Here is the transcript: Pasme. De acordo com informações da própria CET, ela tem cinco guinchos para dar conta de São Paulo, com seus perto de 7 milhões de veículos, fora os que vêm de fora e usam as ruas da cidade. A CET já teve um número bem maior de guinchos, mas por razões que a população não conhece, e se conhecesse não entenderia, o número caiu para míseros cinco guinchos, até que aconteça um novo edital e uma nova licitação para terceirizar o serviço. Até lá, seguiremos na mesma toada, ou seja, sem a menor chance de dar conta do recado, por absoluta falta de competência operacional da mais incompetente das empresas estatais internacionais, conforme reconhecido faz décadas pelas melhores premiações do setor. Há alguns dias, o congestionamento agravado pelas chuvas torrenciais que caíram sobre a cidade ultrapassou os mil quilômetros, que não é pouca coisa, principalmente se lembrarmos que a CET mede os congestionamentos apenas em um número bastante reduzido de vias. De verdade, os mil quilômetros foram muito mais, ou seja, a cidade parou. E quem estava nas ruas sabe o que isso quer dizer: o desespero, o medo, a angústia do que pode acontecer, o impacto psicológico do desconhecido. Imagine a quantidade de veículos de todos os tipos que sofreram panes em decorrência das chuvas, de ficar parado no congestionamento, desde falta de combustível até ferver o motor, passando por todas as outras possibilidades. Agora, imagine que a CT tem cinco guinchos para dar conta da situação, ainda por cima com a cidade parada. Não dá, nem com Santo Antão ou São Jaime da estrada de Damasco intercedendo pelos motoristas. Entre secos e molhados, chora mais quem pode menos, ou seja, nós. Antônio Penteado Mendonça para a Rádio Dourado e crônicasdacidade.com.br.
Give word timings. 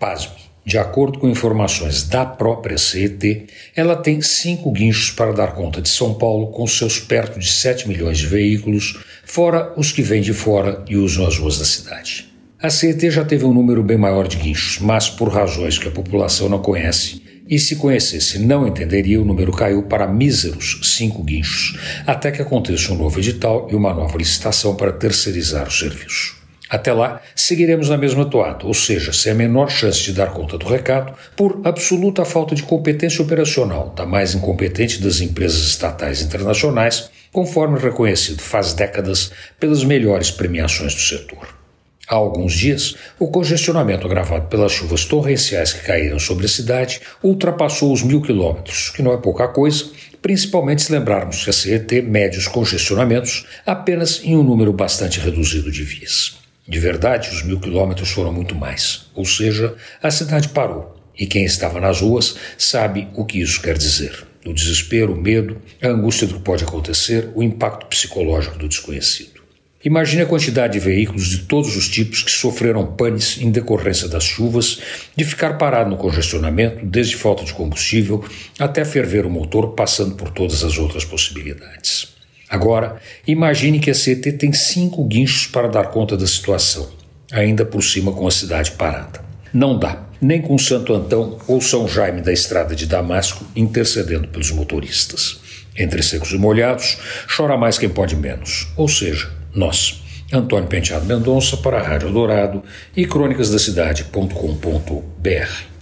Pasme. 0.00 0.36
De 0.64 0.78
acordo 0.78 1.18
com 1.18 1.28
informações 1.28 2.04
da 2.04 2.24
própria 2.24 2.78
CET, 2.78 3.48
ela 3.74 3.96
tem 3.96 4.22
cinco 4.22 4.70
guinchos 4.70 5.10
para 5.10 5.32
dar 5.32 5.56
conta 5.56 5.82
de 5.82 5.88
São 5.88 6.14
Paulo, 6.14 6.52
com 6.52 6.64
seus 6.68 7.00
perto 7.00 7.40
de 7.40 7.50
7 7.50 7.88
milhões 7.88 8.16
de 8.16 8.28
veículos, 8.28 9.00
fora 9.24 9.72
os 9.76 9.90
que 9.90 10.00
vêm 10.00 10.22
de 10.22 10.32
fora 10.32 10.84
e 10.88 10.94
usam 10.94 11.26
as 11.26 11.36
ruas 11.36 11.58
da 11.58 11.64
cidade. 11.64 12.32
A 12.62 12.70
CET 12.70 13.10
já 13.10 13.24
teve 13.24 13.44
um 13.44 13.52
número 13.52 13.82
bem 13.82 13.98
maior 13.98 14.28
de 14.28 14.36
guinchos, 14.36 14.78
mas 14.78 15.10
por 15.10 15.30
razões 15.30 15.78
que 15.78 15.88
a 15.88 15.92
população 15.92 16.48
não 16.48 16.62
conhece, 16.62 17.20
e 17.48 17.58
se 17.58 17.74
conhecesse 17.74 18.38
não 18.38 18.68
entenderia, 18.68 19.20
o 19.20 19.24
número 19.24 19.50
caiu 19.50 19.82
para 19.82 20.06
míseros 20.06 20.78
cinco 20.84 21.24
guinchos, 21.24 21.76
até 22.06 22.30
que 22.30 22.40
aconteça 22.40 22.92
um 22.92 22.96
novo 22.96 23.18
edital 23.18 23.66
e 23.68 23.74
uma 23.74 23.92
nova 23.92 24.16
licitação 24.16 24.76
para 24.76 24.92
terceirizar 24.92 25.66
o 25.66 25.72
serviço. 25.72 26.37
Até 26.68 26.92
lá, 26.92 27.22
seguiremos 27.34 27.88
na 27.88 27.96
mesma 27.96 28.26
toada, 28.26 28.66
ou 28.66 28.74
seja, 28.74 29.12
sem 29.12 29.32
a 29.32 29.34
menor 29.34 29.70
chance 29.70 30.02
de 30.02 30.12
dar 30.12 30.32
conta 30.32 30.58
do 30.58 30.66
recado, 30.66 31.14
por 31.34 31.60
absoluta 31.64 32.24
falta 32.24 32.54
de 32.54 32.62
competência 32.62 33.22
operacional 33.22 33.92
da 33.96 34.04
mais 34.04 34.34
incompetente 34.34 35.00
das 35.00 35.20
empresas 35.20 35.66
estatais 35.66 36.20
internacionais, 36.20 37.10
conforme 37.32 37.78
reconhecido 37.78 38.42
faz 38.42 38.74
décadas 38.74 39.30
pelas 39.58 39.82
melhores 39.82 40.30
premiações 40.30 40.94
do 40.94 41.00
setor. 41.00 41.58
Há 42.06 42.14
alguns 42.14 42.54
dias, 42.54 42.96
o 43.18 43.28
congestionamento 43.28 44.06
agravado 44.06 44.46
pelas 44.48 44.72
chuvas 44.72 45.04
torrenciais 45.04 45.74
que 45.74 45.84
caíram 45.84 46.18
sobre 46.18 46.46
a 46.46 46.48
cidade 46.48 47.02
ultrapassou 47.22 47.92
os 47.92 48.02
mil 48.02 48.22
quilômetros, 48.22 48.88
que 48.88 49.02
não 49.02 49.12
é 49.12 49.18
pouca 49.18 49.46
coisa, 49.48 49.84
principalmente 50.22 50.82
se 50.82 50.92
lembrarmos 50.92 51.44
que 51.44 51.50
a 51.50 51.52
CET 51.52 52.00
mede 52.02 52.38
os 52.38 52.48
congestionamentos 52.48 53.46
apenas 53.66 54.22
em 54.24 54.36
um 54.36 54.42
número 54.42 54.72
bastante 54.72 55.20
reduzido 55.20 55.70
de 55.70 55.82
vias. 55.82 56.47
De 56.68 56.78
verdade, 56.78 57.30
os 57.30 57.42
mil 57.42 57.58
quilômetros 57.58 58.10
foram 58.10 58.30
muito 58.30 58.54
mais, 58.54 59.06
ou 59.14 59.24
seja, 59.24 59.74
a 60.02 60.10
cidade 60.10 60.50
parou. 60.50 60.94
E 61.18 61.26
quem 61.26 61.44
estava 61.44 61.80
nas 61.80 62.02
ruas 62.02 62.36
sabe 62.58 63.08
o 63.14 63.24
que 63.24 63.40
isso 63.40 63.62
quer 63.62 63.78
dizer: 63.78 64.26
o 64.44 64.52
desespero, 64.52 65.14
o 65.14 65.20
medo, 65.20 65.62
a 65.82 65.88
angústia 65.88 66.26
do 66.26 66.34
que 66.34 66.40
pode 66.40 66.64
acontecer, 66.64 67.30
o 67.34 67.42
impacto 67.42 67.86
psicológico 67.86 68.58
do 68.58 68.68
desconhecido. 68.68 69.38
Imagine 69.82 70.22
a 70.22 70.26
quantidade 70.26 70.74
de 70.74 70.80
veículos 70.80 71.28
de 71.28 71.38
todos 71.38 71.74
os 71.74 71.88
tipos 71.88 72.22
que 72.22 72.30
sofreram 72.30 72.94
panes 72.96 73.40
em 73.40 73.50
decorrência 73.50 74.06
das 74.06 74.24
chuvas, 74.24 74.80
de 75.16 75.24
ficar 75.24 75.56
parado 75.56 75.88
no 75.88 75.96
congestionamento, 75.96 76.84
desde 76.84 77.16
falta 77.16 77.44
de 77.44 77.54
combustível 77.54 78.22
até 78.58 78.84
ferver 78.84 79.24
o 79.24 79.30
motor, 79.30 79.74
passando 79.74 80.16
por 80.16 80.30
todas 80.30 80.62
as 80.62 80.76
outras 80.76 81.04
possibilidades. 81.04 82.17
Agora, 82.48 82.96
imagine 83.26 83.78
que 83.78 83.90
a 83.90 83.94
CT 83.94 84.32
tem 84.32 84.52
cinco 84.52 85.04
guinchos 85.04 85.46
para 85.46 85.68
dar 85.68 85.88
conta 85.88 86.16
da 86.16 86.26
situação, 86.26 86.88
ainda 87.30 87.64
por 87.64 87.82
cima 87.82 88.12
com 88.12 88.26
a 88.26 88.30
cidade 88.30 88.72
parada. 88.72 89.20
Não 89.52 89.78
dá, 89.78 90.02
nem 90.20 90.40
com 90.40 90.58
Santo 90.58 90.94
Antão 90.94 91.38
ou 91.46 91.60
São 91.60 91.86
Jaime 91.86 92.22
da 92.22 92.32
estrada 92.32 92.74
de 92.74 92.86
Damasco 92.86 93.44
intercedendo 93.54 94.28
pelos 94.28 94.50
motoristas. 94.50 95.40
Entre 95.76 96.02
secos 96.02 96.32
e 96.32 96.38
molhados, 96.38 96.98
chora 97.34 97.56
mais 97.56 97.78
quem 97.78 97.88
pode 97.88 98.16
menos, 98.16 98.68
ou 98.76 98.88
seja, 98.88 99.30
nós. 99.54 100.02
Antônio 100.32 100.68
Penteado 100.68 101.06
Mendonça 101.06 101.56
para 101.56 101.78
a 101.78 101.82
Rádio 101.82 102.12
Dourado 102.12 102.62
e 102.94 103.06
crônicasdacidade.com.br. 103.06 105.77